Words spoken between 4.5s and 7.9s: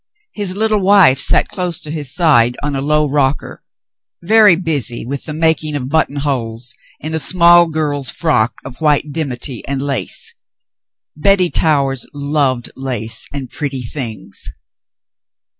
busy with the making of buttonholes in a small